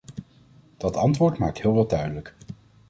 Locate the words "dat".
0.77-0.95